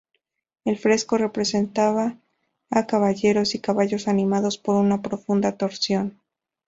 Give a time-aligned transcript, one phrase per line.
[0.65, 2.17] El fresco representaba
[2.71, 6.19] a caballeros y caballos animados por una profunda torsión.